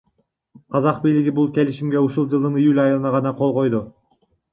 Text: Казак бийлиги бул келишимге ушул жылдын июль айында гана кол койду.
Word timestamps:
Казак 0.75 0.95
бийлиги 1.01 1.33
бул 1.39 1.51
келишимге 1.57 2.01
ушул 2.05 2.27
жылдын 2.31 2.57
июль 2.63 2.81
айында 2.85 3.13
гана 3.17 3.35
кол 3.43 3.55
койду. 3.59 3.83